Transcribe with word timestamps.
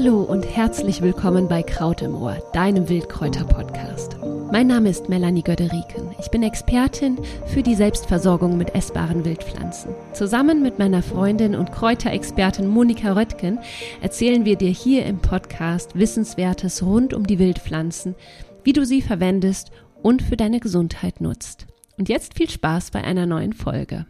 Hallo 0.00 0.22
und 0.22 0.44
herzlich 0.44 1.02
willkommen 1.02 1.48
bei 1.48 1.64
Kraut 1.64 2.02
im 2.02 2.14
Ohr, 2.14 2.40
deinem 2.52 2.88
Wildkräuter-Podcast. 2.88 4.16
Mein 4.52 4.68
Name 4.68 4.90
ist 4.90 5.08
Melanie 5.08 5.42
Göderiken. 5.42 6.14
Ich 6.20 6.30
bin 6.30 6.44
Expertin 6.44 7.18
für 7.46 7.64
die 7.64 7.74
Selbstversorgung 7.74 8.56
mit 8.56 8.76
essbaren 8.76 9.24
Wildpflanzen. 9.24 9.92
Zusammen 10.12 10.62
mit 10.62 10.78
meiner 10.78 11.02
Freundin 11.02 11.56
und 11.56 11.72
Kräuterexpertin 11.72 12.68
Monika 12.68 13.14
Röttgen 13.14 13.58
erzählen 14.00 14.44
wir 14.44 14.54
dir 14.54 14.70
hier 14.70 15.04
im 15.04 15.18
Podcast 15.18 15.98
Wissenswertes 15.98 16.84
rund 16.84 17.12
um 17.12 17.26
die 17.26 17.40
Wildpflanzen, 17.40 18.14
wie 18.62 18.74
du 18.74 18.86
sie 18.86 19.02
verwendest 19.02 19.72
und 20.00 20.22
für 20.22 20.36
deine 20.36 20.60
Gesundheit 20.60 21.20
nutzt. 21.20 21.66
Und 21.96 22.08
jetzt 22.08 22.34
viel 22.34 22.48
Spaß 22.48 22.92
bei 22.92 23.02
einer 23.02 23.26
neuen 23.26 23.52
Folge. 23.52 24.06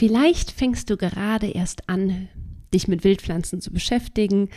Vielleicht 0.00 0.50
fängst 0.50 0.88
du 0.88 0.96
gerade 0.96 1.48
erst 1.48 1.90
an, 1.90 2.30
dich 2.72 2.88
mit 2.88 3.04
Wildpflanzen 3.04 3.60
zu 3.60 3.70
beschäftigen, 3.70 4.48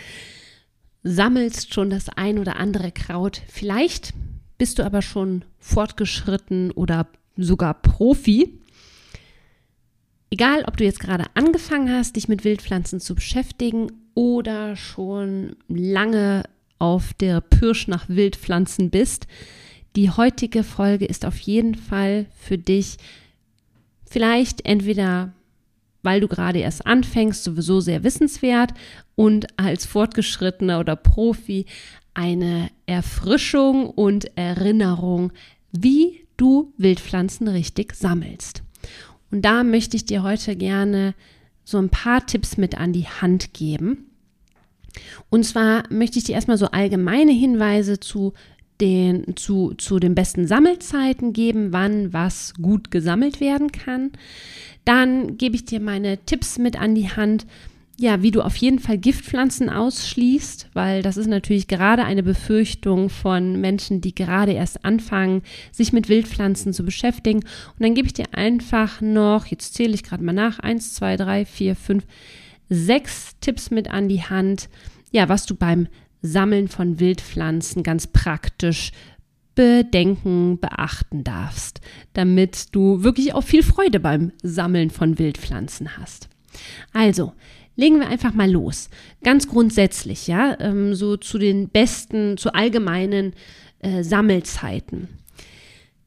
sammelst 1.03 1.73
schon 1.73 1.89
das 1.89 2.07
ein 2.07 2.39
oder 2.39 2.55
andere 2.55 2.93
Kraut. 2.93 3.41
Vielleicht 3.49 4.13
bist 4.57 4.79
du 4.79 4.85
aber 4.85 5.01
schon 5.01 5.43
fortgeschritten 5.59 6.71
oder 6.71 7.09
sogar 7.35 7.73
Profi. 7.73 8.57
Egal, 10.29 10.63
ob 10.65 10.77
du 10.77 10.85
jetzt 10.85 11.01
gerade 11.01 11.25
angefangen 11.33 11.91
hast, 11.91 12.15
dich 12.15 12.29
mit 12.29 12.45
Wildpflanzen 12.45 13.01
zu 13.01 13.13
beschäftigen 13.13 13.91
oder 14.13 14.77
schon 14.77 15.57
lange 15.67 16.43
auf 16.79 17.13
der 17.15 17.41
Pirsch 17.41 17.89
nach 17.89 18.07
Wildpflanzen 18.07 18.91
bist, 18.91 19.27
die 19.97 20.09
heutige 20.09 20.63
Folge 20.63 21.03
ist 21.03 21.25
auf 21.25 21.37
jeden 21.39 21.75
Fall 21.75 22.27
für 22.33 22.57
dich 22.57 22.97
Vielleicht 24.13 24.63
entweder, 24.63 25.33
weil 26.03 26.19
du 26.21 26.27
gerade 26.27 26.59
erst 26.59 26.85
anfängst, 26.85 27.43
sowieso 27.43 27.79
sehr 27.79 28.03
wissenswert 28.03 28.73
und 29.15 29.47
als 29.57 29.85
Fortgeschrittener 29.85 30.79
oder 30.79 30.95
Profi 30.95 31.65
eine 32.13 32.69
Erfrischung 32.85 33.89
und 33.89 34.37
Erinnerung, 34.37 35.31
wie 35.71 36.27
du 36.37 36.73
Wildpflanzen 36.77 37.47
richtig 37.47 37.95
sammelst. 37.95 38.61
Und 39.31 39.43
da 39.43 39.63
möchte 39.63 39.97
ich 39.97 40.05
dir 40.05 40.21
heute 40.21 40.55
gerne 40.55 41.15
so 41.63 41.77
ein 41.77 41.89
paar 41.89 42.25
Tipps 42.25 42.57
mit 42.57 42.77
an 42.77 42.93
die 42.93 43.07
Hand 43.07 43.53
geben. 43.53 44.09
Und 45.29 45.43
zwar 45.43 45.83
möchte 45.89 46.19
ich 46.19 46.25
dir 46.25 46.35
erstmal 46.35 46.57
so 46.57 46.67
allgemeine 46.67 47.31
Hinweise 47.31 47.99
zu 47.99 48.33
den, 48.81 49.35
zu, 49.37 49.73
zu 49.75 49.99
den 49.99 50.13
besten 50.13 50.47
Sammelzeiten 50.47 51.33
geben, 51.33 51.71
wann 51.71 52.11
was 52.13 52.53
gut 52.55 52.91
gesammelt 52.91 53.39
werden 53.39 53.71
kann. 53.71 54.11
Dann 54.85 55.37
gebe 55.37 55.55
ich 55.55 55.65
dir 55.65 55.79
meine 55.79 56.17
Tipps 56.25 56.57
mit 56.57 56.79
an 56.79 56.95
die 56.95 57.09
Hand, 57.09 57.45
ja, 57.97 58.23
wie 58.23 58.31
du 58.31 58.41
auf 58.41 58.55
jeden 58.55 58.79
Fall 58.79 58.97
Giftpflanzen 58.97 59.69
ausschließt, 59.69 60.69
weil 60.73 61.03
das 61.03 61.15
ist 61.15 61.27
natürlich 61.27 61.67
gerade 61.67 62.03
eine 62.03 62.23
Befürchtung 62.23 63.09
von 63.09 63.61
Menschen, 63.61 64.01
die 64.01 64.15
gerade 64.15 64.53
erst 64.53 64.83
anfangen, 64.83 65.43
sich 65.71 65.93
mit 65.93 66.09
Wildpflanzen 66.09 66.73
zu 66.73 66.83
beschäftigen. 66.83 67.39
Und 67.39 67.79
dann 67.79 67.93
gebe 67.93 68.07
ich 68.07 68.13
dir 68.13 68.25
einfach 68.31 68.99
noch, 68.99 69.45
jetzt 69.45 69.75
zähle 69.75 69.93
ich 69.93 70.03
gerade 70.03 70.23
mal 70.23 70.33
nach, 70.33 70.59
eins, 70.59 70.95
zwei, 70.95 71.17
drei, 71.17 71.45
vier, 71.45 71.75
fünf, 71.75 72.05
sechs 72.67 73.35
Tipps 73.41 73.69
mit 73.69 73.89
an 73.89 74.09
die 74.09 74.23
Hand, 74.23 74.69
ja, 75.11 75.29
was 75.29 75.45
du 75.45 75.55
beim 75.55 75.87
Sammeln 76.23 76.69
von 76.69 76.99
Wildpflanzen 76.99 77.83
ganz 77.83 78.07
praktisch 78.07 78.91
bedenken, 79.55 80.59
beachten 80.59 81.23
darfst, 81.23 81.81
damit 82.13 82.75
du 82.75 83.03
wirklich 83.03 83.33
auch 83.33 83.43
viel 83.43 83.63
Freude 83.63 83.99
beim 83.99 84.31
Sammeln 84.41 84.89
von 84.89 85.19
Wildpflanzen 85.19 85.97
hast. 85.97 86.29
Also, 86.93 87.33
legen 87.75 87.99
wir 87.99 88.07
einfach 88.07 88.33
mal 88.33 88.49
los. 88.49 88.89
Ganz 89.23 89.47
grundsätzlich, 89.47 90.27
ja, 90.27 90.57
ähm, 90.59 90.93
so 90.95 91.17
zu 91.17 91.37
den 91.37 91.69
besten, 91.69 92.37
zu 92.37 92.53
allgemeinen 92.53 93.33
äh, 93.79 94.03
Sammelzeiten. 94.03 95.09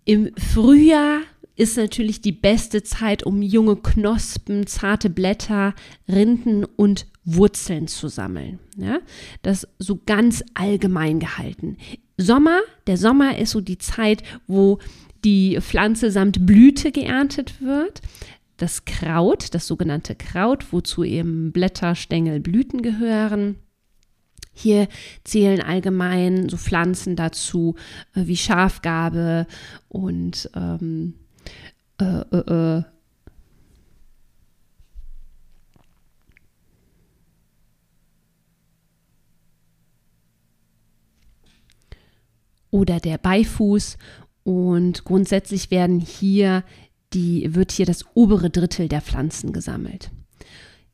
Im 0.04 0.30
Frühjahr 0.36 1.20
ist 1.56 1.76
natürlich 1.76 2.20
die 2.20 2.32
beste 2.32 2.82
Zeit, 2.82 3.24
um 3.24 3.42
junge 3.42 3.76
Knospen, 3.76 4.66
zarte 4.66 5.10
Blätter, 5.10 5.74
Rinden 6.08 6.64
und 6.64 7.06
Wurzeln 7.24 7.88
zu 7.88 8.08
sammeln. 8.08 8.60
Ja, 8.76 9.00
das 9.42 9.66
so 9.78 10.00
ganz 10.04 10.44
allgemein 10.54 11.18
gehalten. 11.18 11.78
Sommer, 12.16 12.60
der 12.86 12.96
Sommer 12.96 13.38
ist 13.38 13.50
so 13.50 13.60
die 13.60 13.78
Zeit, 13.78 14.22
wo 14.46 14.78
die 15.24 15.58
Pflanze 15.60 16.10
samt 16.10 16.46
Blüte 16.46 16.92
geerntet 16.92 17.60
wird. 17.60 18.00
Das 18.56 18.84
Kraut, 18.84 19.54
das 19.54 19.66
sogenannte 19.66 20.14
Kraut, 20.14 20.72
wozu 20.72 21.04
eben 21.04 21.52
Blätter, 21.52 21.94
Stängel, 21.94 22.40
Blüten 22.40 22.80
gehören. 22.80 23.56
Hier 24.54 24.88
zählen 25.24 25.60
allgemein 25.60 26.48
so 26.48 26.56
Pflanzen 26.56 27.16
dazu 27.16 27.74
äh, 28.14 28.26
wie 28.26 28.38
Schafgabe 28.38 29.46
und 29.88 30.50
ähm, 30.54 31.14
äh, 32.00 32.04
äh, 32.04 32.82
oder 42.76 43.00
der 43.00 43.16
Beifuß. 43.16 43.96
Und 44.44 45.04
grundsätzlich 45.04 45.70
werden 45.70 45.98
hier 45.98 46.62
die, 47.14 47.54
wird 47.54 47.72
hier 47.72 47.86
das 47.86 48.04
obere 48.14 48.50
Drittel 48.50 48.88
der 48.88 49.00
Pflanzen 49.00 49.52
gesammelt. 49.52 50.10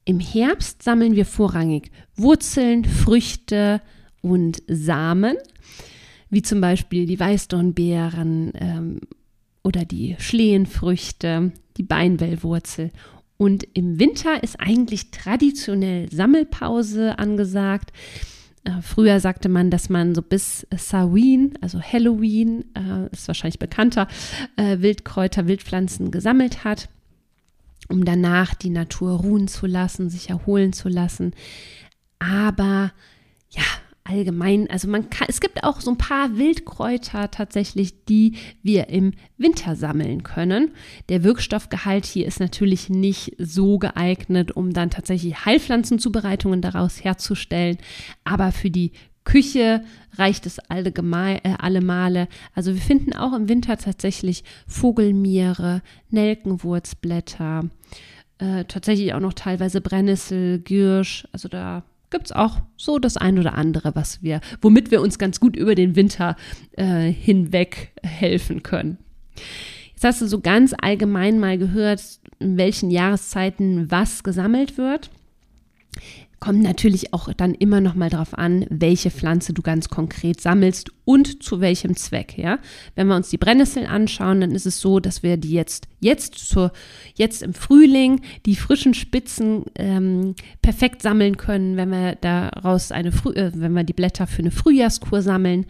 Im 0.05 0.21
Herbst 0.21 0.83
sammeln 0.83 1.17
wir 1.17 1.27
vorrangig 1.27 1.91
Wurzeln, 2.15 2.85
Früchte 2.85 3.83
und 4.21 4.63
Samen, 4.69 5.37
wie 6.31 6.43
zum 6.43 6.61
Beispiel 6.61 7.07
die 7.07 7.19
Weißdornbeeren 7.19 8.53
ähm, 8.55 9.01
oder 9.65 9.85
die 9.85 10.15
Schlehenfrüchte, 10.19 11.53
die 11.77 11.83
Beinwellwurzel. 11.83 12.93
Und 13.37 13.67
im 13.75 13.99
Winter 13.99 14.43
ist 14.43 14.61
eigentlich 14.61 15.11
traditionell 15.11 16.11
Sammelpause 16.13 17.19
angesagt. 17.19 17.93
Äh, 18.65 18.81
früher 18.81 19.21
sagte 19.21 19.49
man, 19.49 19.71
dass 19.71 19.89
man 19.89 20.15
so 20.15 20.23
bis 20.23 20.67
Samhain, 20.77 21.55
also 21.61 21.81
Halloween, 21.81 22.65
äh, 22.75 23.13
ist 23.13 23.27
wahrscheinlich 23.29 23.59
bekannter, 23.59 24.07
äh, 24.57 24.79
Wildkräuter, 24.79 25.47
Wildpflanzen 25.47 26.11
gesammelt 26.11 26.65
hat, 26.65 26.89
um 27.89 28.05
danach 28.05 28.55
die 28.55 28.71
Natur 28.71 29.13
ruhen 29.19 29.49
zu 29.49 29.67
lassen, 29.67 30.11
sich 30.11 30.31
erholen 30.31 30.73
zu 30.73 30.89
lassen. 30.89 31.33
Aber 32.19 32.93
ja, 33.51 33.65
allgemein, 34.05 34.69
also 34.71 34.89
man 34.89 35.11
kann, 35.11 35.29
es 35.29 35.41
gibt 35.41 35.63
auch 35.65 35.81
so 35.81 35.91
ein 35.91 35.99
paar 35.99 36.37
Wildkräuter 36.37 37.31
tatsächlich, 37.31 38.05
die 38.05 38.37
wir 38.63 38.89
im 38.89 39.13
Winter 39.39 39.77
sammeln 39.77 40.23
können. 40.23 40.73
Der 41.09 41.23
Wirkstoffgehalt 41.23 42.05
hier 42.05 42.27
ist 42.27 42.41
natürlich 42.41 42.89
nicht 42.89 43.37
so 43.39 43.79
geeignet, 43.79 44.53
um 44.53 44.73
dann 44.73 44.91
tatsächlich 44.91 45.45
Heilpflanzenzubereitungen 45.45 46.61
daraus 46.61 47.05
herzustellen, 47.05 47.79
aber 48.25 48.53
für 48.53 48.71
die 48.71 48.93
Küche 49.25 49.85
reicht 50.17 50.47
es 50.47 50.59
alle, 50.59 50.91
äh, 50.91 51.55
alle 51.59 51.81
Male. 51.81 52.29
Also 52.55 52.75
wir 52.75 52.81
finden 52.81 53.15
auch 53.15 53.33
im 53.35 53.49
Winter 53.49 53.77
tatsächlich 53.77 54.43
Vogelmiere, 54.67 55.83
Nelkenwurzblätter, 56.11 57.69
äh, 58.39 58.65
tatsächlich 58.65 59.15
auch 59.15 59.21
noch 59.21 59.35
teilweise 59.35 59.81
Brennnessel, 59.81 60.59
Giersch. 60.59 61.29
Also 61.31 61.49
da 61.49 61.85
gibt 62.13 62.27
es 62.27 62.33
auch 62.33 62.61
so 62.77 63.01
das 63.01 63.17
ein 63.17 63.39
oder 63.39 63.55
andere, 63.55 63.97
was 63.97 64.23
wir, 64.23 64.41
womit 64.61 64.93
wir 64.93 65.01
uns 65.01 65.19
ganz 65.19 65.41
gut 65.41 65.57
über 65.57 65.75
den 65.75 65.97
Winter 65.97 66.37
äh, 66.77 67.11
hinweg 67.11 67.93
helfen 68.05 68.63
können. 68.63 68.99
Jetzt 69.91 70.05
hast 70.05 70.21
du 70.23 70.27
so 70.27 70.41
ganz 70.41 70.75
allgemein 70.81 71.41
mal 71.41 71.59
gehört, 71.59 72.03
in 72.39 72.57
welchen 72.57 72.91
Jahreszeiten 72.91 73.91
was 73.91 74.23
gesammelt 74.23 74.79
wird 74.79 75.11
kommt 76.43 76.61
natürlich 76.61 77.15
auch 77.15 77.33
dann 77.33 77.55
immer 77.55 77.81
noch 77.81 77.95
mal 77.95 78.11
darauf 78.11 78.37
an, 78.37 78.67
welche 78.69 79.13
Pflanze 79.13 79.53
du 79.53 79.63
ganz 79.63 79.89
konkret 79.91 80.41
sammelst 80.41 80.91
und 81.05 81.41
zu 81.41 81.61
welchem 81.61 81.95
Zweck. 81.95 82.37
Ja, 82.37 82.59
wenn 82.97 83.07
wir 83.07 83.15
uns 83.15 83.31
die 83.31 83.39
Brennnesseln 83.39 83.87
anschauen, 83.87 84.41
dann 84.41 84.51
ist 84.51 84.67
es 84.67 84.81
so, 84.81 84.99
dass 84.99 85.23
wir 85.23 85.37
die 85.37 85.53
jetzt 85.53 85.87
jetzt 86.01 86.35
zur 86.35 86.73
jetzt 87.15 87.45
im 87.45 87.55
Frühling 87.55 88.23
die 88.45 88.57
frischen 88.57 88.93
Spitzen 88.93 89.67
ähm, 89.77 90.35
perfekt 90.63 91.03
sammeln 91.03 91.37
können, 91.37 91.77
wenn 91.77 91.91
wir 91.91 92.17
daraus 92.17 92.91
eine 92.91 93.13
Früh 93.13 93.35
äh, 93.35 93.53
wenn 93.55 93.73
wir 93.73 93.85
die 93.85 93.93
Blätter 93.93 94.27
für 94.27 94.43
eine 94.43 94.51
Frühjahrskur 94.51 95.23
sammeln. 95.23 95.67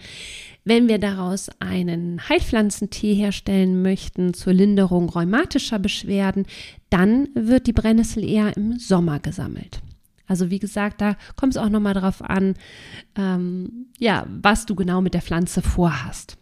Wenn 0.65 0.89
wir 0.89 0.99
daraus 0.99 1.51
einen 1.59 2.27
Heilpflanzentee 2.31 3.15
herstellen 3.15 3.83
möchten 3.83 4.33
zur 4.33 4.55
Linderung 4.55 5.11
rheumatischer 5.11 5.79
Beschwerden, 5.79 6.47
dann 6.89 7.29
wird 7.35 7.67
die 7.67 7.75
Brennnessel 7.75 8.25
eher 8.25 8.57
im 8.57 8.79
Sommer 8.79 9.19
gesammelt. 9.19 9.83
Also 10.33 10.49
wie 10.49 10.59
gesagt, 10.59 11.03
da 11.03 11.17
kommt 11.37 11.53
es 11.53 11.59
auch 11.59 11.69
nochmal 11.69 11.93
darauf 11.93 12.23
an, 12.23 12.55
ähm, 13.17 13.89
ja, 13.99 14.27
was 14.41 14.65
du 14.65 14.75
genau 14.75 15.03
mit 15.03 15.13
der 15.13 15.21
Pflanze 15.21 15.61
vorhast. 15.61 16.39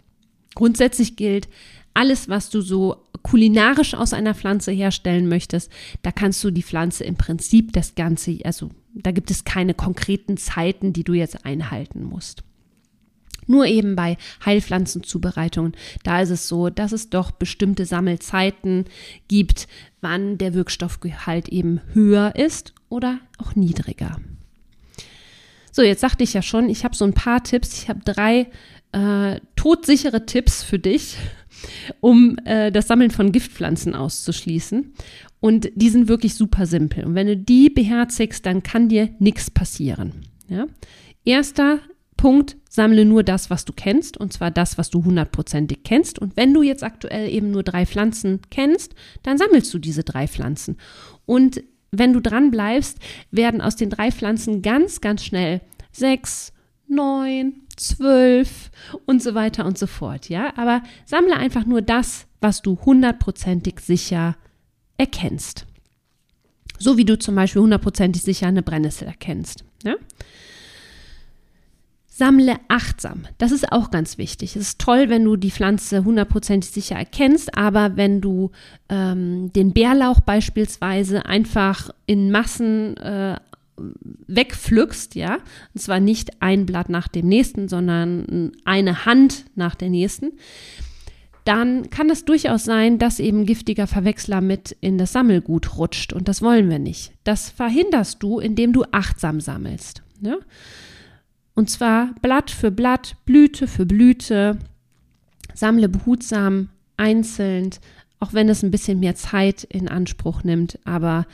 Grundsätzlich 0.55 1.17
gilt, 1.17 1.49
alles, 1.93 2.29
was 2.29 2.51
du 2.51 2.61
so 2.61 3.09
kulinarisch 3.23 3.95
aus 3.95 4.13
einer 4.13 4.37
Pflanze 4.37 4.71
herstellen 4.71 5.29
möchtest, 5.29 5.73
da 6.03 6.13
kannst 6.13 6.45
du 6.45 6.53
die 6.53 6.63
Pflanze 6.63 7.03
im 7.03 7.17
Prinzip 7.17 7.73
das 7.73 7.97
Ganze, 7.97 8.39
also 8.45 8.71
da 8.95 9.11
gibt 9.11 9.33
es 9.33 9.43
keine 9.43 9.75
konkreten 9.75 10.37
Zeiten, 10.37 10.93
die 10.93 11.03
du 11.03 11.15
jetzt 11.15 11.45
einhalten 11.45 12.05
musst. 12.05 12.45
Nur 13.47 13.67
eben 13.67 13.97
bei 13.97 14.17
Heilpflanzenzubereitungen, 14.45 15.73
da 16.03 16.21
ist 16.21 16.31
es 16.31 16.49
so, 16.49 16.71
dass 16.71 16.93
es 16.93 17.11
doch 17.11 17.31
bestimmte 17.31 17.85
Sammelzeiten 17.85 18.85
gibt, 19.29 19.69
wann 20.01 20.39
der 20.39 20.55
Wirkstoffgehalt 20.55 21.49
eben 21.49 21.81
höher 21.93 22.35
ist 22.37 22.75
oder 22.89 23.19
auch 23.39 23.55
niedriger. 23.55 24.19
So, 25.73 25.83
jetzt 25.83 26.01
sagte 26.01 26.25
ich 26.25 26.35
ja 26.35 26.43
schon, 26.43 26.69
ich 26.69 26.85
habe 26.85 26.97
so 26.97 27.05
ein 27.05 27.15
paar 27.15 27.43
Tipps. 27.43 27.83
Ich 27.83 27.89
habe 27.89 28.01
drei 28.05 28.49
äh, 28.93 29.41
todsichere 29.57 30.27
Tipps 30.27 30.63
für 30.63 30.79
dich, 30.79 31.17
um 32.01 32.37
äh, 32.45 32.73
das 32.73 32.89
Sammeln 32.89 33.11
von 33.11 33.33
Giftpflanzen 33.33 33.95
auszuschließen. 33.95 34.93
Und 35.41 35.71
die 35.75 35.89
sind 35.89 36.09
wirklich 36.09 36.35
super 36.35 36.67
simpel. 36.67 37.05
Und 37.05 37.15
wenn 37.15 37.27
du 37.27 37.37
die 37.37 37.71
beherzigst, 37.71 38.45
dann 38.45 38.63
kann 38.63 38.89
dir 38.89 39.09
nichts 39.19 39.51
passieren. 39.51 40.27
Ja? 40.49 40.67
Erster 41.25 41.79
Punkt, 42.21 42.59
sammle 42.69 43.07
nur 43.07 43.23
das, 43.23 43.49
was 43.49 43.65
du 43.65 43.73
kennst, 43.73 44.19
und 44.19 44.31
zwar 44.31 44.51
das, 44.51 44.77
was 44.77 44.91
du 44.91 45.03
hundertprozentig 45.03 45.85
kennst. 45.85 46.19
Und 46.19 46.37
wenn 46.37 46.53
du 46.53 46.63
jetzt 46.63 46.85
aktuell 46.85 47.33
eben 47.33 47.51
nur 47.51 47.63
drei 47.63 47.87
Pflanzen 47.87 48.41
kennst, 48.51 48.95
dann 49.23 49.39
sammelst 49.39 49.73
du 49.73 49.79
diese 49.79 50.05
drei 50.05 50.29
Pflanzen. 50.29 50.77
Und 51.25 51.63
wenn 51.93 52.13
du 52.13 52.21
dran 52.21 52.51
bleibst, 52.51 52.99
werden 53.31 53.63
aus 53.63 53.75
den 53.75 53.89
drei 53.89 54.13
Pflanzen 54.13 54.61
ganz, 54.61 55.01
ganz 55.01 55.25
schnell 55.25 55.63
sechs, 55.93 56.53
neun, 56.87 57.55
zwölf 57.79 58.71
und 59.07 59.23
so 59.23 59.35
weiter 59.35 59.65
und 59.65 59.79
so 59.79 59.87
fort. 59.87 60.29
Ja, 60.29 60.53
aber 60.59 60.83
sammle 61.07 61.37
einfach 61.39 61.65
nur 61.65 61.81
das, 61.81 62.27
was 62.43 62.61
du 62.61 62.79
hundertprozentig 62.85 63.81
sicher 63.81 64.37
erkennst. 64.99 65.65
So 66.79 66.99
wie 66.99 67.07
du 67.07 67.19
zum 67.19 67.35
Beispiel 67.35 67.63
hundertprozentig 67.63 68.21
sicher 68.21 68.47
eine 68.47 68.63
Brennnessel 68.63 69.09
erkennst. 69.09 69.65
Ja? 69.85 69.95
Sammle 72.21 72.57
achtsam. 72.69 73.23
Das 73.39 73.51
ist 73.51 73.73
auch 73.73 73.91
ganz 73.91 74.19
wichtig. 74.19 74.55
Es 74.55 74.61
ist 74.61 74.79
toll, 74.79 75.09
wenn 75.09 75.25
du 75.25 75.37
die 75.37 75.51
Pflanze 75.51 76.05
hundertprozentig 76.05 76.71
sicher 76.71 76.97
erkennst, 76.97 77.57
aber 77.57 77.97
wenn 77.97 78.21
du 78.21 78.51
ähm, 78.91 79.51
den 79.55 79.73
Bärlauch 79.73 80.21
beispielsweise 80.21 81.25
einfach 81.25 81.89
in 82.05 82.31
Massen 82.31 82.95
äh, 82.99 83.37
wegpflückst, 84.27 85.15
ja, 85.15 85.39
und 85.73 85.81
zwar 85.81 85.99
nicht 85.99 86.43
ein 86.43 86.67
Blatt 86.67 86.91
nach 86.91 87.09
dem 87.09 87.27
nächsten, 87.27 87.69
sondern 87.69 88.53
eine 88.67 89.07
Hand 89.07 89.47
nach 89.55 89.75
der 89.75 89.89
nächsten, 89.89 90.33
dann 91.47 91.89
kann 91.89 92.11
es 92.11 92.27
durchaus 92.27 92.65
sein, 92.65 92.99
dass 92.99 93.19
eben 93.19 93.47
giftiger 93.47 93.87
Verwechsler 93.87 94.43
mit 94.43 94.77
in 94.83 94.99
das 94.99 95.13
Sammelgut 95.13 95.79
rutscht 95.79 96.13
und 96.13 96.29
das 96.29 96.43
wollen 96.43 96.69
wir 96.69 96.81
nicht. 96.81 97.13
Das 97.25 97.49
verhinderst 97.49 98.23
du, 98.23 98.41
indem 98.41 98.75
du 98.75 98.85
achtsam 98.93 99.41
sammelst. 99.41 100.03
Ja? 100.21 100.37
Und 101.55 101.71
zwar 101.71 102.15
Blatt 102.23 102.51
für 102.51 102.71
Blatt, 102.71 103.17
Blüte 103.25 103.67
für 103.67 103.87
Blüte. 103.87 104.59
Sammle 105.55 105.89
behutsam, 105.89 106.71
einzeln, 106.97 107.71
auch 108.19 108.33
wenn 108.33 108.49
es 108.49 108.63
ein 108.63 108.71
bisschen 108.71 109.01
mehr 109.01 109.15
Zeit 109.15 109.65
in 109.65 109.89
Anspruch 109.89 110.45
nimmt. 110.45 110.79
Aber 110.85 111.27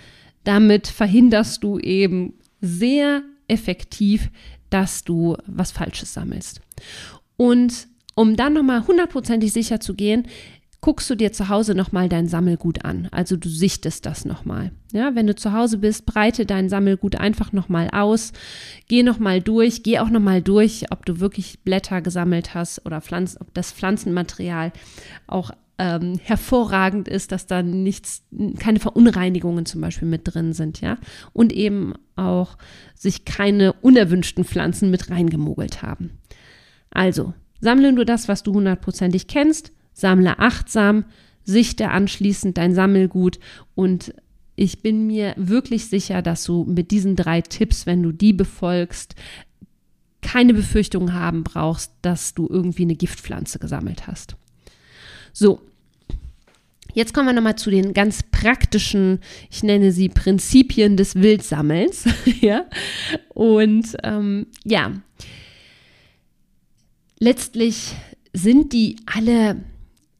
damit 0.44 0.86
verhinderst 0.86 1.62
du 1.62 1.78
eben 1.78 2.34
sehr 2.60 3.22
effektiv, 3.48 4.30
dass 4.70 5.04
du 5.04 5.36
was 5.46 5.70
Falsches 5.70 6.14
sammelst. 6.14 6.60
Und 7.36 7.88
um 8.14 8.36
dann 8.36 8.54
nochmal 8.54 8.86
hundertprozentig 8.86 9.52
sicher 9.52 9.78
zu 9.78 9.94
gehen, 9.94 10.26
guckst 10.86 11.10
du 11.10 11.16
dir 11.16 11.32
zu 11.32 11.48
Hause 11.48 11.74
nochmal 11.74 12.08
dein 12.08 12.28
Sammelgut 12.28 12.84
an. 12.84 13.08
Also 13.10 13.36
du 13.36 13.48
sichtest 13.48 14.06
das 14.06 14.24
nochmal. 14.24 14.70
Ja, 14.92 15.16
wenn 15.16 15.26
du 15.26 15.34
zu 15.34 15.52
Hause 15.52 15.78
bist, 15.78 16.06
breite 16.06 16.46
dein 16.46 16.68
Sammelgut 16.68 17.16
einfach 17.16 17.52
nochmal 17.52 17.90
aus. 17.90 18.32
Geh 18.86 19.02
nochmal 19.02 19.40
durch, 19.40 19.82
geh 19.82 19.98
auch 19.98 20.10
nochmal 20.10 20.42
durch, 20.42 20.92
ob 20.92 21.04
du 21.04 21.18
wirklich 21.18 21.58
Blätter 21.64 22.02
gesammelt 22.02 22.54
hast 22.54 22.86
oder 22.86 23.00
Pflanzen, 23.00 23.38
ob 23.40 23.52
das 23.52 23.72
Pflanzenmaterial 23.72 24.72
auch 25.26 25.50
ähm, 25.78 26.20
hervorragend 26.22 27.08
ist, 27.08 27.32
dass 27.32 27.48
da 27.48 27.64
nichts, 27.64 28.22
keine 28.60 28.78
Verunreinigungen 28.78 29.66
zum 29.66 29.80
Beispiel 29.80 30.06
mit 30.06 30.32
drin 30.32 30.52
sind, 30.52 30.82
ja. 30.82 30.98
Und 31.32 31.52
eben 31.52 31.94
auch 32.14 32.58
sich 32.94 33.24
keine 33.24 33.72
unerwünschten 33.72 34.44
Pflanzen 34.44 34.92
mit 34.92 35.10
reingemogelt 35.10 35.82
haben. 35.82 36.18
Also, 36.90 37.34
sammle 37.60 37.92
nur 37.92 38.04
das, 38.04 38.28
was 38.28 38.44
du 38.44 38.54
hundertprozentig 38.54 39.26
kennst, 39.26 39.72
sammle 39.96 40.38
achtsam, 40.38 41.06
sichte 41.42 41.88
anschließend 41.88 42.58
dein 42.58 42.74
Sammelgut 42.74 43.38
und 43.74 44.12
ich 44.54 44.82
bin 44.82 45.06
mir 45.06 45.34
wirklich 45.36 45.86
sicher, 45.86 46.22
dass 46.22 46.44
du 46.44 46.64
mit 46.64 46.90
diesen 46.90 47.16
drei 47.16 47.40
Tipps, 47.40 47.86
wenn 47.86 48.02
du 48.02 48.12
die 48.12 48.32
befolgst, 48.32 49.14
keine 50.20 50.54
Befürchtung 50.54 51.12
haben 51.12 51.44
brauchst, 51.44 51.92
dass 52.02 52.34
du 52.34 52.46
irgendwie 52.48 52.82
eine 52.82 52.96
Giftpflanze 52.96 53.58
gesammelt 53.58 54.06
hast. 54.06 54.36
So, 55.32 55.60
jetzt 56.94 57.14
kommen 57.14 57.28
wir 57.28 57.32
nochmal 57.32 57.56
zu 57.56 57.70
den 57.70 57.94
ganz 57.94 58.22
praktischen, 58.22 59.20
ich 59.50 59.62
nenne 59.62 59.92
sie 59.92 60.08
Prinzipien 60.08 60.96
des 60.96 61.14
Wildsammelns. 61.14 62.04
ja, 62.40 62.66
und 63.28 63.96
ähm, 64.02 64.46
ja, 64.64 64.92
letztlich 67.18 67.94
sind 68.32 68.72
die 68.72 68.96
alle 69.06 69.56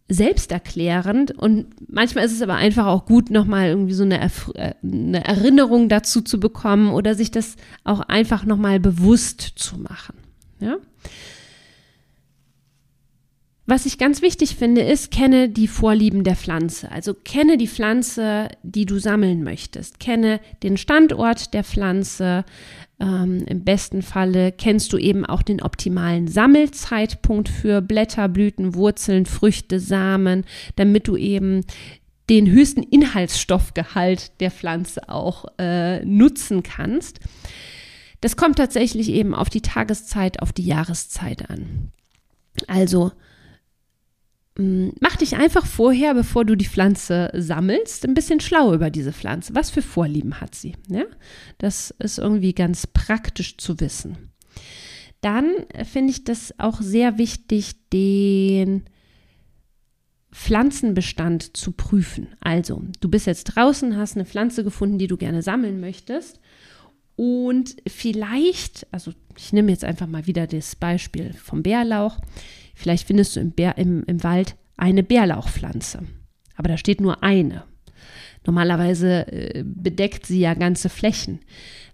selbsterklärend 0.09 1.33
und 1.33 1.67
manchmal 1.91 2.25
ist 2.25 2.33
es 2.33 2.43
aber 2.43 2.55
einfach 2.55 2.87
auch 2.87 3.07
gut, 3.07 3.31
nochmal 3.31 3.69
irgendwie 3.69 3.95
so 3.95 4.05
eine, 4.05 4.23
äh, 4.23 4.75
eine, 4.83 5.25
Erinnerung 5.25 5.89
dazu 5.89 6.23
zu 6.23 6.39
bekommen 6.39 6.91
oder 6.91 7.15
sich 7.15 7.33
das 7.33 7.57
auch 7.83 8.01
einfach 8.01 8.45
nochmal 8.45 8.79
bewusst 8.79 9.41
zu 9.57 9.79
machen. 9.79 10.17
Ja? 10.61 10.77
Was 13.69 13.85
ich 13.85 13.99
ganz 13.99 14.23
wichtig 14.23 14.55
finde, 14.55 14.83
ist, 14.83 15.11
kenne 15.11 15.49
die 15.49 15.67
Vorlieben 15.67 16.23
der 16.23 16.37
Pflanze. 16.37 16.93
Also 16.93 17.13
kenne 17.13 17.57
die 17.57 17.67
Pflanze, 17.67 18.49
die 18.63 18.87
du 18.87 19.01
sammeln 19.01 19.43
möchtest. 19.43 19.99
Kenne 19.99 20.39
den 20.63 20.77
Standort 20.77 21.53
der 21.53 21.65
Pflanze, 21.65 22.45
ähm, 22.99 23.45
Im 23.47 23.63
besten 23.63 24.01
Falle 24.01 24.53
kennst 24.53 24.93
du 24.93 24.97
eben 24.97 25.27
auch 25.27 25.43
den 25.43 25.61
optimalen 25.61 26.29
Sammelzeitpunkt 26.29 27.49
für 27.49 27.83
Blätter, 27.83 28.29
Blüten, 28.29 28.75
Wurzeln, 28.75 29.27
Früchte, 29.27 29.81
Samen, 29.81 30.45
damit 30.77 31.07
du 31.07 31.17
eben 31.17 31.65
den 32.31 32.51
höchsten 32.51 32.83
Inhaltsstoffgehalt 32.83 34.41
der 34.41 34.51
Pflanze 34.51 35.09
auch 35.09 35.45
äh, 35.59 36.05
nutzen 36.05 36.63
kannst. 36.63 37.21
Das 38.23 38.37
kommt 38.37 38.57
tatsächlich 38.57 39.11
eben 39.11 39.35
auf 39.35 39.51
die 39.51 39.61
Tageszeit, 39.61 40.41
auf 40.41 40.53
die 40.53 40.65
Jahreszeit 40.65 41.51
an. 41.51 41.93
Also 42.67 43.13
mach 44.59 45.17
dich 45.17 45.37
einfach 45.37 45.67
vorher, 45.67 46.15
bevor 46.15 46.45
du 46.45 46.57
die 46.57 46.67
Pflanze 46.67 47.31
sammelst, 47.35 48.05
ein 48.05 48.15
bisschen 48.15 48.41
schlau 48.41 48.73
über 48.73 48.91
diese 48.91 49.13
Pflanze. 49.13 49.55
Was 49.55 49.71
für 49.71 49.83
Vorlieben 49.83 50.41
hat 50.41 50.55
sie? 50.55 50.75
Ja? 50.89 51.05
Das 51.59 51.95
ist 51.99 52.19
irgendwie 52.19 52.55
ganz 52.55 52.87
praktisch 52.87 53.59
zu 53.59 53.79
wissen. 53.81 54.31
Dann 55.21 55.51
finde 55.85 56.13
ich 56.13 56.25
das 56.25 56.55
auch 56.59 56.81
sehr 56.81 57.19
wichtig, 57.19 57.89
den 57.91 58.85
Pflanzenbestand 60.33 61.57
zu 61.57 61.73
prüfen. 61.73 62.29
Also, 62.41 62.83
du 63.01 63.09
bist 63.09 63.27
jetzt 63.27 63.45
draußen, 63.45 63.97
hast 63.97 64.17
eine 64.17 64.27
Pflanze 64.27 64.65
gefunden, 64.65 64.99
die 64.99 65.07
du 65.07 65.17
gerne 65.17 65.43
sammeln 65.43 65.81
möchtest. 65.81 66.41
Und 67.17 67.77
vielleicht, 67.89 68.87
also 68.93 69.13
ich 69.37 69.53
nehme 69.53 69.73
jetzt 69.73 69.85
einfach 69.85 70.07
mal 70.07 70.27
wieder 70.27 70.47
das 70.47 70.77
Beispiel 70.77 71.33
vom 71.33 71.63
Bärlauch. 71.63 72.19
Vielleicht 72.77 73.07
findest 73.07 73.35
du 73.35 73.41
im, 73.41 73.53
Bär, 73.53 73.79
im, 73.79 74.05
im 74.07 74.23
Wald 74.23 74.55
eine 74.77 75.03
Bärlauchpflanze. 75.03 76.01
Aber 76.57 76.69
da 76.69 76.77
steht 76.77 77.01
nur 77.01 77.23
eine. 77.23 77.65
Normalerweise 78.45 79.27
äh, 79.33 79.65
bedeckt 79.65 80.27
sie 80.27 80.39
ja 80.39 80.55
ganze 80.55 80.91
Flächen. 80.91 81.41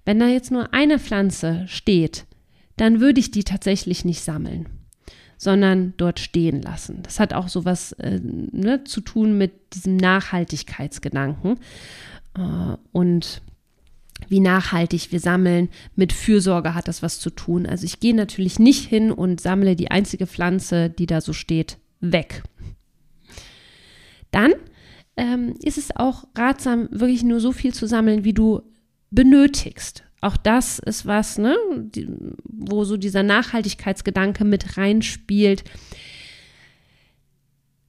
Wenn 0.05 0.19
da 0.19 0.27
jetzt 0.27 0.51
nur 0.51 0.75
eine 0.75 0.99
Pflanze 0.99 1.65
steht, 1.69 2.27
dann 2.77 3.01
würde 3.01 3.21
ich 3.21 3.31
die 3.31 3.45
tatsächlich 3.45 4.05
nicht 4.05 4.23
sammeln, 4.23 4.69
sondern 5.39 5.95
dort 5.97 6.19
stehen 6.19 6.61
lassen. 6.61 7.03
Das 7.05 7.21
hat 7.21 7.33
auch 7.33 7.49
so 7.49 7.65
was 7.65 7.93
äh, 7.93 8.21
ne, 8.21 8.83
zu 8.83 9.01
tun 9.01 9.39
mit 9.39 9.75
diesem 9.75 9.97
Nachhaltigkeitsgedanken. 9.97 11.59
Äh, 12.37 12.77
und 12.91 13.41
wie 14.29 14.41
nachhaltig 14.41 15.13
wir 15.13 15.21
sammeln. 15.21 15.69
Mit 15.97 16.13
Fürsorge 16.13 16.75
hat 16.75 16.89
das 16.89 17.03
was 17.03 17.21
zu 17.21 17.31
tun. 17.31 17.67
Also 17.67 17.85
ich 17.85 18.01
gehe 18.01 18.15
natürlich 18.15 18.59
nicht 18.59 18.89
hin 18.89 19.11
und 19.11 19.41
sammle 19.41 19.77
die 19.77 19.91
einzige 19.91 20.27
Pflanze, 20.27 20.91
die 20.91 21.07
da 21.07 21.21
so 21.21 21.33
steht, 21.33 21.79
weg. 22.01 22.43
Dann 24.31 24.53
ähm, 25.17 25.55
ist 25.63 25.79
es 25.79 25.95
auch 25.95 26.25
ratsam, 26.37 26.89
wirklich 26.91 27.23
nur 27.23 27.41
so 27.41 27.53
viel 27.53 27.75
zu 27.75 27.87
sammeln, 27.87 28.25
wie 28.25 28.33
du 28.33 28.63
benötigst. 29.11 30.05
Auch 30.23 30.37
das 30.37 30.79
ist 30.79 31.05
was, 31.05 31.37
ne, 31.39 31.57
die, 31.77 32.09
wo 32.45 32.85
so 32.85 32.97
dieser 32.97 33.23
Nachhaltigkeitsgedanke 33.23 34.45
mit 34.45 34.77
reinspielt. 34.77 35.65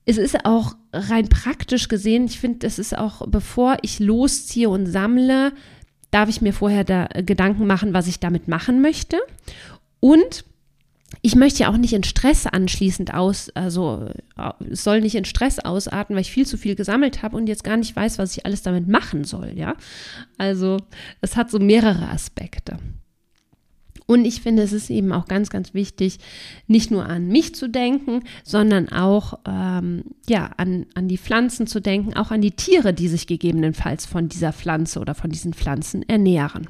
es 0.06 0.18
ist 0.18 0.44
auch 0.44 0.75
rein 0.92 1.30
praktisch 1.30 1.88
gesehen, 1.88 2.25
ich 2.25 2.40
finde, 2.40 2.68
es 2.68 2.80
ist 2.80 2.98
auch, 2.98 3.28
bevor 3.28 3.78
ich 3.84 4.00
losziehe 4.00 4.68
und 4.68 4.88
sammle, 4.88 5.54
darf 6.13 6.29
ich 6.29 6.41
mir 6.41 6.53
vorher 6.53 6.84
da 6.84 7.08
Gedanken 7.25 7.65
machen, 7.67 7.93
was 7.93 8.08
ich 8.08 8.20
damit 8.20 8.48
machen 8.48 8.82
möchte. 8.82 9.17
Und 10.00 10.46
ich 11.22 11.36
möchte 11.36 11.60
ja 11.63 11.70
auch 11.70 11.77
nicht 11.77 11.93
in 11.93 12.03
Stress 12.03 12.48
anschließend 12.48 13.13
aus, 13.13 13.50
also 13.51 14.10
es 14.70 14.84
soll 14.84 15.01
nicht 15.01 15.15
in 15.15 15.25
Stress 15.25 15.60
ausarten, 15.60 16.15
weil 16.15 16.22
ich 16.22 16.32
viel 16.32 16.46
zu 16.46 16.58
viel 16.58 16.75
gesammelt 16.75 17.22
habe 17.22 17.38
und 17.38 17.48
jetzt 17.48 17.63
gar 17.63 17.77
nicht 17.77 17.96
weiß, 17.96 18.17
was 18.17 18.36
ich 18.36 18.46
alles 18.46 18.63
damit 18.63 18.88
machen 18.88 19.24
soll, 19.24 19.53
ja. 19.55 19.75
Also 20.38 20.77
es 21.22 21.36
hat 21.36 21.51
so 21.51 21.60
mehrere 21.60 22.10
Aspekte. 22.10 22.77
Und 24.06 24.26
ich 24.26 24.42
finde, 24.42 24.64
es 24.64 24.74
ist 24.74 24.90
eben 24.90 25.12
auch 25.12 25.26
ganz, 25.26 25.50
ganz 25.50 25.74
wichtig, 25.74 26.18
nicht 26.68 26.92
nur 26.92 27.06
an 27.06 27.28
mich 27.28 27.56
zu 27.56 27.70
denken, 27.70 28.24
sondern 28.44 28.90
auch 28.90 29.40
ähm, 29.48 30.04
ja, 30.28 30.52
an, 30.58 30.86
an 30.94 31.08
die 31.08 31.18
Pflanzen 31.18 31.68
zu 31.68 31.80
denken, 31.80 32.14
auch 32.16 32.32
an 32.32 32.42
die 32.42 32.52
Tiere, 32.52 32.94
die 32.94 33.08
sich 33.08 33.28
gegebenenfalls 33.28 34.06
von 34.06 34.30
dieser 34.30 34.54
Pflanze 34.54 35.00
oder 35.00 35.16
von 35.16 35.30
diesen 35.30 35.54
Pflanzen 35.54 36.08
ernähren. 36.08 36.68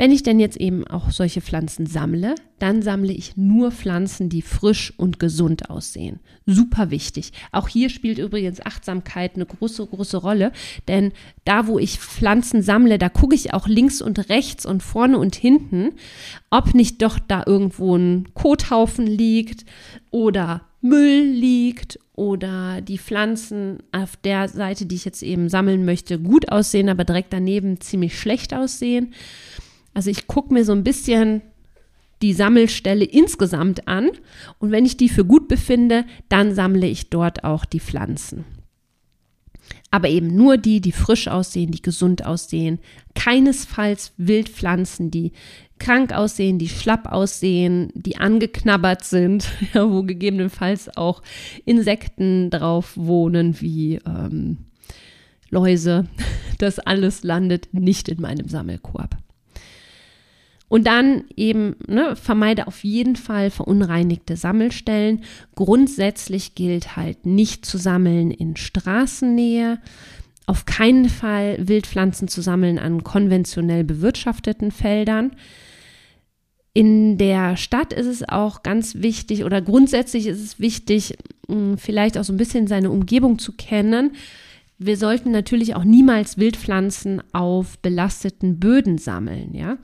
Wenn 0.00 0.12
ich 0.12 0.22
denn 0.22 0.38
jetzt 0.38 0.56
eben 0.56 0.86
auch 0.86 1.10
solche 1.10 1.40
Pflanzen 1.40 1.84
sammle, 1.84 2.36
dann 2.60 2.82
sammle 2.82 3.12
ich 3.12 3.36
nur 3.36 3.72
Pflanzen, 3.72 4.28
die 4.28 4.42
frisch 4.42 4.94
und 4.96 5.18
gesund 5.18 5.70
aussehen. 5.70 6.20
Super 6.46 6.92
wichtig. 6.92 7.32
Auch 7.50 7.66
hier 7.66 7.90
spielt 7.90 8.18
übrigens 8.18 8.64
Achtsamkeit 8.64 9.34
eine 9.34 9.44
große, 9.44 9.84
große 9.84 10.18
Rolle, 10.18 10.52
denn 10.86 11.12
da, 11.44 11.66
wo 11.66 11.80
ich 11.80 11.98
Pflanzen 11.98 12.62
sammle, 12.62 12.96
da 12.96 13.08
gucke 13.08 13.34
ich 13.34 13.52
auch 13.54 13.66
links 13.66 14.00
und 14.00 14.28
rechts 14.28 14.64
und 14.64 14.84
vorne 14.84 15.18
und 15.18 15.34
hinten, 15.34 15.90
ob 16.48 16.74
nicht 16.74 17.02
doch 17.02 17.18
da 17.18 17.42
irgendwo 17.44 17.96
ein 17.96 18.28
Kothaufen 18.34 19.04
liegt 19.04 19.64
oder 20.12 20.62
Müll 20.80 21.24
liegt 21.24 21.98
oder 22.14 22.82
die 22.82 22.98
Pflanzen 22.98 23.78
auf 23.90 24.16
der 24.16 24.46
Seite, 24.46 24.86
die 24.86 24.94
ich 24.94 25.04
jetzt 25.04 25.24
eben 25.24 25.48
sammeln 25.48 25.84
möchte, 25.84 26.20
gut 26.20 26.52
aussehen, 26.52 26.88
aber 26.88 27.02
direkt 27.02 27.32
daneben 27.32 27.80
ziemlich 27.80 28.16
schlecht 28.16 28.54
aussehen. 28.54 29.12
Also 29.98 30.10
ich 30.10 30.28
gucke 30.28 30.54
mir 30.54 30.64
so 30.64 30.70
ein 30.70 30.84
bisschen 30.84 31.42
die 32.22 32.32
Sammelstelle 32.32 33.04
insgesamt 33.04 33.88
an 33.88 34.10
und 34.60 34.70
wenn 34.70 34.86
ich 34.86 34.96
die 34.96 35.08
für 35.08 35.24
gut 35.24 35.48
befinde, 35.48 36.04
dann 36.28 36.54
sammle 36.54 36.86
ich 36.86 37.10
dort 37.10 37.42
auch 37.42 37.64
die 37.64 37.80
Pflanzen. 37.80 38.44
Aber 39.90 40.08
eben 40.08 40.28
nur 40.28 40.56
die, 40.56 40.80
die 40.80 40.92
frisch 40.92 41.26
aussehen, 41.26 41.72
die 41.72 41.82
gesund 41.82 42.24
aussehen. 42.24 42.78
Keinesfalls 43.16 44.12
Wildpflanzen, 44.18 45.10
die 45.10 45.32
krank 45.80 46.12
aussehen, 46.12 46.60
die 46.60 46.68
schlapp 46.68 47.10
aussehen, 47.10 47.90
die 47.96 48.18
angeknabbert 48.18 49.02
sind, 49.02 49.48
ja, 49.74 49.90
wo 49.90 50.04
gegebenenfalls 50.04 50.96
auch 50.96 51.22
Insekten 51.64 52.50
drauf 52.50 52.92
wohnen, 52.94 53.60
wie 53.60 53.96
ähm, 54.06 54.58
Läuse. 55.50 56.06
Das 56.58 56.80
alles 56.80 57.22
landet 57.22 57.68
nicht 57.72 58.08
in 58.08 58.20
meinem 58.20 58.48
Sammelkorb. 58.48 59.16
Und 60.68 60.86
dann 60.86 61.24
eben 61.34 61.76
ne, 61.86 62.14
vermeide 62.14 62.66
auf 62.66 62.84
jeden 62.84 63.16
Fall 63.16 63.50
verunreinigte 63.50 64.36
Sammelstellen. 64.36 65.22
Grundsätzlich 65.54 66.54
gilt 66.54 66.96
halt 66.96 67.24
nicht 67.24 67.64
zu 67.64 67.78
sammeln 67.78 68.30
in 68.30 68.56
Straßennähe. 68.56 69.80
Auf 70.46 70.66
keinen 70.66 71.08
Fall 71.08 71.56
Wildpflanzen 71.60 72.28
zu 72.28 72.42
sammeln 72.42 72.78
an 72.78 73.02
konventionell 73.02 73.82
bewirtschafteten 73.84 74.70
Feldern. 74.70 75.32
In 76.74 77.18
der 77.18 77.56
Stadt 77.56 77.92
ist 77.92 78.06
es 78.06 78.28
auch 78.28 78.62
ganz 78.62 78.96
wichtig 78.96 79.44
oder 79.44 79.60
grundsätzlich 79.62 80.26
ist 80.26 80.40
es 80.40 80.60
wichtig, 80.60 81.16
hm, 81.48 81.78
vielleicht 81.78 82.16
auch 82.16 82.24
so 82.24 82.32
ein 82.32 82.36
bisschen 82.36 82.66
seine 82.66 82.90
Umgebung 82.90 83.38
zu 83.38 83.52
kennen. 83.52 84.12
Wir 84.78 84.96
sollten 84.96 85.32
natürlich 85.32 85.74
auch 85.74 85.84
niemals 85.84 86.38
Wildpflanzen 86.38 87.22
auf 87.32 87.78
belasteten 87.80 88.60
Böden 88.60 88.98
sammeln, 88.98 89.54
ja. 89.54 89.78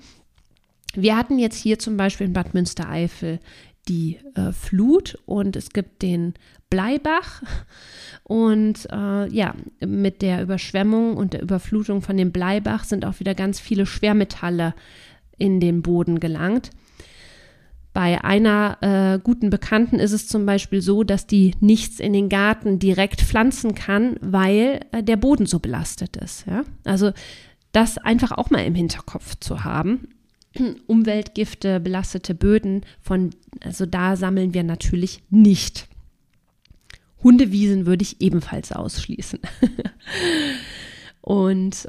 Wir 0.95 1.17
hatten 1.17 1.39
jetzt 1.39 1.57
hier 1.57 1.79
zum 1.79 1.97
Beispiel 1.97 2.27
in 2.27 2.33
Bad 2.33 2.55
Münstereifel 2.55 3.41
die 3.89 4.19
äh, 4.35 4.53
Flut 4.53 5.19
und 5.27 5.57
es 5.57 5.71
gibt 5.71 6.03
den 6.03 6.35
Bleibach. 6.71 7.43
Und 8.23 8.89
äh, 8.91 9.29
ja, 9.29 9.55
mit 9.85 10.23
der 10.23 10.43
Überschwemmung 10.43 11.17
und 11.17 11.35
der 11.35 11.43
Überflutung 11.43 12.01
von 12.01 12.17
dem 12.17 12.33
Bleibach 12.33 12.85
sind 12.85 13.05
auch 13.05 13.21
wieder 13.21 13.35
ganz 13.35 13.61
viele 13.61 13.85
Schwermetalle 13.85 14.75
in 15.37 15.61
den 15.61 15.83
Boden 15.83 16.21
gelangt. 16.21 16.71
Bei 17.93 18.25
einer 18.25 18.79
äh, 18.81 19.21
guten 19.23 19.51
Bekannten 19.51 20.01
ist 20.01 20.13
es 20.13 20.27
zum 20.27 20.47
Beispiel 20.47 20.81
so, 20.81 21.05
dass 21.05 21.29
die 21.29 21.55
nichts 21.61 22.01
in 22.01 22.13
den 22.13 22.29
Garten 22.29 22.81
direkt 22.81 23.21
pflanzen 23.21 23.77
kann, 23.77 24.17
weil 24.21 24.81
äh, 24.91 25.03
der 25.03 25.17
Boden 25.17 25.47
so 25.47 25.61
belastet 25.61 26.17
ist. 26.17 26.45
Ja? 26.47 26.65
Also 26.85 27.13
das 27.71 27.99
einfach 27.99 28.33
auch 28.33 28.51
mal 28.51 28.65
im 28.65 28.75
Hinterkopf 28.75 29.37
zu 29.39 29.63
haben. 29.63 30.09
Umweltgifte, 30.87 31.81
belastete 31.81 32.35
Böden, 32.35 32.83
von, 33.01 33.31
also 33.61 33.87
da 33.87 34.17
sammeln 34.17 34.55
wir 34.55 34.65
natürlich 34.65 35.23
nicht. 35.31 35.89
Hundewiesen 37.23 37.87
würde 37.87 38.03
ich 38.03 38.21
ebenfalls 38.21 38.71
ausschließen. 38.73 39.41
Und 41.23 41.89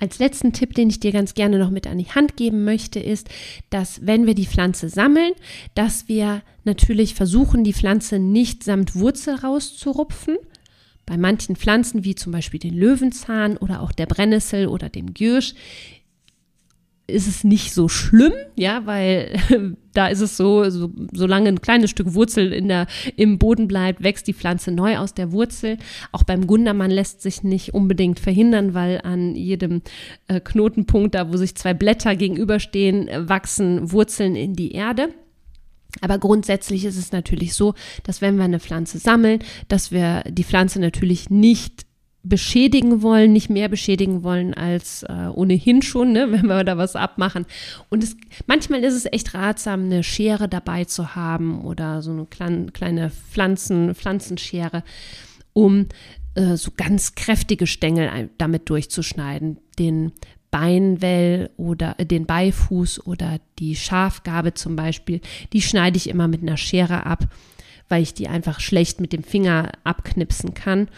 als 0.00 0.18
letzten 0.20 0.52
Tipp, 0.52 0.74
den 0.74 0.88
ich 0.88 1.00
dir 1.00 1.12
ganz 1.12 1.34
gerne 1.34 1.58
noch 1.58 1.70
mit 1.70 1.86
an 1.86 1.98
die 1.98 2.06
Hand 2.06 2.36
geben 2.36 2.64
möchte, 2.64 3.00
ist, 3.00 3.28
dass 3.68 4.06
wenn 4.06 4.26
wir 4.26 4.34
die 4.34 4.46
Pflanze 4.46 4.88
sammeln, 4.88 5.32
dass 5.74 6.08
wir 6.08 6.42
natürlich 6.64 7.14
versuchen, 7.14 7.64
die 7.64 7.72
Pflanze 7.74 8.20
nicht 8.20 8.62
samt 8.62 8.94
Wurzel 8.94 9.34
rauszurupfen, 9.34 10.38
bei 11.08 11.16
manchen 11.16 11.56
Pflanzen, 11.56 12.04
wie 12.04 12.14
zum 12.14 12.32
Beispiel 12.32 12.60
den 12.60 12.74
Löwenzahn 12.74 13.56
oder 13.56 13.80
auch 13.80 13.92
der 13.92 14.06
Brennnessel 14.06 14.66
oder 14.66 14.90
dem 14.90 15.14
Giersch, 15.14 15.54
ist 17.06 17.26
es 17.26 17.42
nicht 17.42 17.72
so 17.72 17.88
schlimm, 17.88 18.34
ja, 18.54 18.84
weil 18.84 19.40
da 19.94 20.08
ist 20.08 20.20
es 20.20 20.36
so, 20.36 20.68
so, 20.68 20.92
solange 21.12 21.48
ein 21.48 21.62
kleines 21.62 21.88
Stück 21.88 22.12
Wurzel 22.12 22.52
in 22.52 22.68
der, 22.68 22.86
im 23.16 23.38
Boden 23.38 23.66
bleibt, 23.66 24.02
wächst 24.02 24.28
die 24.28 24.34
Pflanze 24.34 24.70
neu 24.70 24.98
aus 24.98 25.14
der 25.14 25.32
Wurzel. 25.32 25.78
Auch 26.12 26.24
beim 26.24 26.46
Gundermann 26.46 26.90
lässt 26.90 27.22
sich 27.22 27.42
nicht 27.42 27.72
unbedingt 27.72 28.20
verhindern, 28.20 28.74
weil 28.74 29.00
an 29.02 29.34
jedem 29.34 29.80
äh, 30.26 30.40
Knotenpunkt, 30.40 31.14
da 31.14 31.32
wo 31.32 31.38
sich 31.38 31.54
zwei 31.54 31.72
Blätter 31.72 32.14
gegenüberstehen, 32.14 33.08
wachsen 33.26 33.90
Wurzeln 33.90 34.36
in 34.36 34.52
die 34.52 34.72
Erde. 34.72 35.08
Aber 36.00 36.18
grundsätzlich 36.18 36.84
ist 36.84 36.96
es 36.96 37.12
natürlich 37.12 37.54
so, 37.54 37.74
dass 38.02 38.20
wenn 38.20 38.36
wir 38.36 38.44
eine 38.44 38.60
Pflanze 38.60 38.98
sammeln, 38.98 39.40
dass 39.68 39.90
wir 39.90 40.22
die 40.28 40.44
Pflanze 40.44 40.80
natürlich 40.80 41.30
nicht 41.30 41.86
beschädigen 42.22 43.02
wollen, 43.02 43.32
nicht 43.32 43.48
mehr 43.48 43.68
beschädigen 43.68 44.22
wollen 44.22 44.52
als 44.52 45.02
äh, 45.04 45.28
ohnehin 45.32 45.82
schon, 45.82 46.12
ne, 46.12 46.28
wenn 46.30 46.46
wir 46.46 46.64
da 46.64 46.76
was 46.76 46.96
abmachen. 46.96 47.46
Und 47.88 48.04
es, 48.04 48.16
manchmal 48.46 48.84
ist 48.84 48.94
es 48.94 49.06
echt 49.06 49.34
ratsam, 49.34 49.84
eine 49.84 50.02
Schere 50.02 50.48
dabei 50.48 50.84
zu 50.84 51.14
haben 51.14 51.62
oder 51.62 52.02
so 52.02 52.10
eine 52.10 52.26
kleine, 52.26 52.66
kleine 52.72 53.10
Pflanzen, 53.10 53.94
Pflanzenschere, 53.94 54.84
um 55.52 55.86
äh, 56.34 56.56
so 56.56 56.70
ganz 56.76 57.14
kräftige 57.14 57.66
Stängel 57.66 58.30
damit 58.36 58.68
durchzuschneiden. 58.68 59.58
Den 59.78 60.12
Beinwell 60.50 61.50
oder 61.56 61.96
äh, 61.98 62.06
den 62.06 62.26
Beifuß 62.26 63.06
oder 63.06 63.38
die 63.58 63.76
Schafgabe 63.76 64.54
zum 64.54 64.76
Beispiel, 64.76 65.20
die 65.52 65.62
schneide 65.62 65.96
ich 65.96 66.08
immer 66.08 66.28
mit 66.28 66.42
einer 66.42 66.56
Schere 66.56 67.06
ab, 67.06 67.24
weil 67.88 68.02
ich 68.02 68.14
die 68.14 68.28
einfach 68.28 68.60
schlecht 68.60 69.00
mit 69.00 69.12
dem 69.12 69.22
Finger 69.22 69.72
abknipsen 69.84 70.54
kann. 70.54 70.88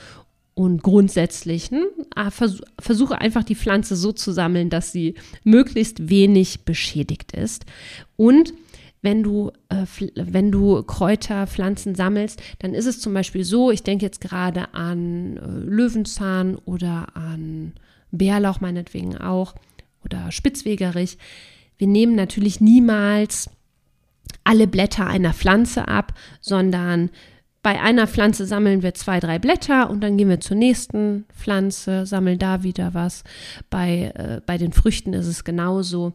Und 0.54 0.82
grundsätzlich 0.82 1.70
hm, 1.70 1.84
ah, 2.14 2.30
vers 2.30 2.60
versuche 2.78 3.18
einfach 3.18 3.44
die 3.44 3.54
Pflanze 3.54 3.96
so 3.96 4.12
zu 4.12 4.32
sammeln, 4.32 4.68
dass 4.68 4.92
sie 4.92 5.14
möglichst 5.42 6.10
wenig 6.10 6.64
beschädigt 6.64 7.32
ist. 7.32 7.64
Und 8.16 8.52
wenn 9.02 9.22
du, 9.22 9.52
äh, 9.70 9.86
wenn 10.14 10.52
du 10.52 10.82
Kräuter, 10.82 11.46
sammelst, 11.46 12.42
dann 12.58 12.74
ist 12.74 12.86
es 12.86 13.00
zum 13.00 13.14
Beispiel 13.14 13.44
so, 13.44 13.70
ich 13.70 13.82
denke 13.82 14.04
jetzt 14.04 14.20
gerade 14.20 14.74
an 14.74 15.36
äh, 15.36 15.46
Löwenzahn 15.46 16.56
oder 16.56 17.16
an 17.16 17.72
Bärlauch 18.10 18.60
meinetwegen 18.60 19.16
auch 19.16 19.54
oder 20.04 20.32
Spitzwegerich. 20.32 21.18
Wir 21.76 21.86
nehmen 21.86 22.14
natürlich 22.14 22.60
niemals 22.60 23.50
alle 24.44 24.66
Blätter 24.66 25.06
einer 25.06 25.32
Pflanze 25.32 25.88
ab, 25.88 26.14
sondern 26.40 27.10
bei 27.62 27.80
einer 27.80 28.06
Pflanze 28.06 28.46
sammeln 28.46 28.82
wir 28.82 28.94
zwei, 28.94 29.20
drei 29.20 29.38
Blätter 29.38 29.90
und 29.90 30.00
dann 30.00 30.16
gehen 30.16 30.30
wir 30.30 30.40
zur 30.40 30.56
nächsten 30.56 31.26
Pflanze, 31.34 32.06
sammeln 32.06 32.38
da 32.38 32.62
wieder 32.62 32.94
was. 32.94 33.22
Bei, 33.68 34.12
äh, 34.14 34.40
bei 34.46 34.56
den 34.56 34.72
Früchten 34.72 35.12
ist 35.12 35.26
es 35.26 35.44
genauso. 35.44 36.14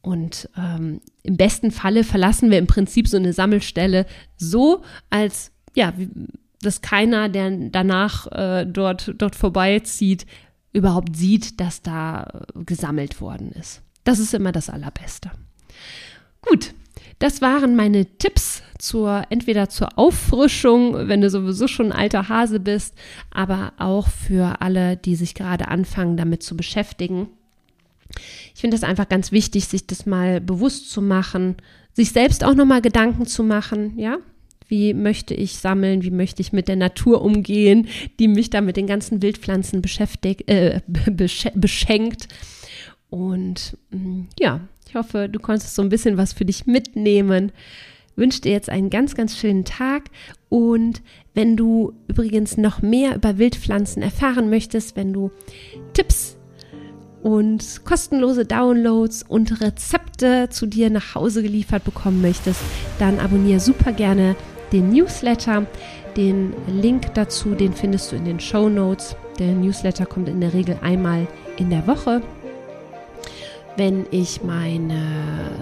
Und 0.00 0.48
ähm, 0.56 1.00
im 1.22 1.36
besten 1.36 1.70
Falle 1.70 2.02
verlassen 2.02 2.50
wir 2.50 2.58
im 2.58 2.66
Prinzip 2.66 3.08
so 3.08 3.18
eine 3.18 3.34
Sammelstelle 3.34 4.06
so, 4.36 4.82
als 5.10 5.52
ja, 5.74 5.92
dass 6.62 6.80
keiner, 6.80 7.28
der 7.28 7.50
danach 7.70 8.26
äh, 8.32 8.64
dort, 8.64 9.14
dort 9.18 9.36
vorbeizieht, 9.36 10.24
überhaupt 10.78 11.16
sieht, 11.16 11.60
dass 11.60 11.82
da 11.82 12.24
äh, 12.24 12.64
gesammelt 12.64 13.20
worden 13.20 13.52
ist. 13.52 13.82
Das 14.04 14.18
ist 14.18 14.32
immer 14.32 14.52
das 14.52 14.70
Allerbeste. 14.70 15.30
Gut, 16.40 16.72
das 17.18 17.42
waren 17.42 17.76
meine 17.76 18.06
Tipps 18.18 18.62
zur 18.78 19.24
entweder 19.30 19.68
zur 19.68 19.98
Auffrischung, 19.98 21.08
wenn 21.08 21.20
du 21.20 21.30
sowieso 21.30 21.66
schon 21.66 21.92
ein 21.92 21.98
alter 21.98 22.28
Hase 22.28 22.60
bist, 22.60 22.94
aber 23.30 23.72
auch 23.78 24.08
für 24.08 24.60
alle, 24.60 24.96
die 24.96 25.16
sich 25.16 25.34
gerade 25.34 25.68
anfangen, 25.68 26.16
damit 26.16 26.42
zu 26.42 26.56
beschäftigen. 26.56 27.28
Ich 28.54 28.60
finde 28.60 28.76
es 28.76 28.84
einfach 28.84 29.08
ganz 29.08 29.32
wichtig, 29.32 29.66
sich 29.66 29.86
das 29.86 30.06
mal 30.06 30.40
bewusst 30.40 30.90
zu 30.90 31.02
machen, 31.02 31.56
sich 31.92 32.12
selbst 32.12 32.44
auch 32.44 32.54
nochmal 32.54 32.80
Gedanken 32.80 33.26
zu 33.26 33.42
machen, 33.42 33.98
ja. 33.98 34.18
Wie 34.68 34.94
möchte 34.94 35.34
ich 35.34 35.56
sammeln? 35.56 36.02
Wie 36.02 36.10
möchte 36.10 36.42
ich 36.42 36.52
mit 36.52 36.68
der 36.68 36.76
Natur 36.76 37.22
umgehen, 37.22 37.88
die 38.18 38.28
mich 38.28 38.50
da 38.50 38.60
mit 38.60 38.76
den 38.76 38.86
ganzen 38.86 39.22
Wildpflanzen 39.22 39.82
beschäftigt, 39.82 40.48
äh, 40.48 40.80
beschenkt? 41.54 42.28
Und 43.10 43.76
mm, 43.90 44.24
ja, 44.38 44.60
ich 44.86 44.94
hoffe, 44.94 45.28
du 45.28 45.38
konntest 45.40 45.74
so 45.74 45.82
ein 45.82 45.88
bisschen 45.88 46.16
was 46.16 46.32
für 46.32 46.44
dich 46.44 46.66
mitnehmen. 46.66 47.52
Wünsche 48.16 48.42
dir 48.42 48.52
jetzt 48.52 48.68
einen 48.68 48.90
ganz, 48.90 49.14
ganz 49.14 49.38
schönen 49.38 49.64
Tag. 49.64 50.10
Und 50.48 51.02
wenn 51.34 51.56
du 51.56 51.94
übrigens 52.08 52.56
noch 52.56 52.82
mehr 52.82 53.14
über 53.14 53.38
Wildpflanzen 53.38 54.02
erfahren 54.02 54.50
möchtest, 54.50 54.96
wenn 54.96 55.12
du 55.12 55.30
Tipps 55.94 56.36
und 57.22 57.84
kostenlose 57.84 58.44
Downloads 58.44 59.22
und 59.22 59.60
Rezepte 59.60 60.48
zu 60.50 60.66
dir 60.66 60.90
nach 60.90 61.14
Hause 61.14 61.42
geliefert 61.42 61.84
bekommen 61.84 62.20
möchtest, 62.20 62.60
dann 62.98 63.18
abonniere 63.18 63.60
super 63.60 63.92
gerne 63.92 64.36
den 64.72 64.90
Newsletter. 64.90 65.66
Den 66.16 66.54
Link 66.66 67.14
dazu, 67.14 67.54
den 67.54 67.72
findest 67.72 68.12
du 68.12 68.16
in 68.16 68.24
den 68.24 68.40
Show 68.40 68.68
Notes. 68.68 69.16
Der 69.38 69.52
Newsletter 69.52 70.06
kommt 70.06 70.28
in 70.28 70.40
der 70.40 70.52
Regel 70.52 70.78
einmal 70.82 71.26
in 71.56 71.70
der 71.70 71.86
Woche 71.86 72.22
wenn 73.78 74.06
ich 74.10 74.42
meine, 74.42 74.94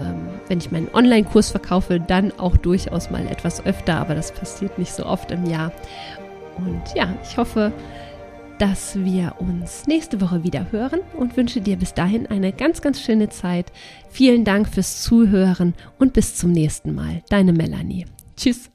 ähm, 0.01 0.27
wenn 0.47 0.57
ich 0.57 0.71
meinen 0.71 0.89
Online-Kurs 0.93 1.51
verkaufe, 1.51 1.99
dann 1.99 2.37
auch 2.37 2.57
durchaus 2.57 3.11
mal 3.11 3.25
etwas 3.27 3.65
öfter, 3.65 3.97
aber 3.97 4.15
das 4.15 4.31
passiert 4.33 4.77
nicht 4.79 4.91
so 4.91 5.05
oft 5.05 5.31
im 5.31 5.45
Jahr. 5.45 5.71
Und 6.57 6.81
ja, 6.95 7.15
ich 7.23 7.37
hoffe, 7.37 7.71
dass 8.57 8.97
wir 8.97 9.35
uns 9.37 9.85
nächste 9.85 10.19
Woche 10.19 10.43
wieder 10.43 10.71
hören 10.71 11.01
und 11.15 11.37
wünsche 11.37 11.61
dir 11.61 11.77
bis 11.77 11.93
dahin 11.93 12.25
eine 12.25 12.51
ganz, 12.51 12.81
ganz 12.81 12.99
schöne 12.99 13.29
Zeit. 13.29 13.71
Vielen 14.09 14.43
Dank 14.43 14.67
fürs 14.67 15.03
Zuhören 15.03 15.75
und 15.99 16.13
bis 16.13 16.35
zum 16.35 16.51
nächsten 16.51 16.95
Mal. 16.95 17.21
Deine 17.29 17.53
Melanie. 17.53 18.05
Tschüss. 18.35 18.71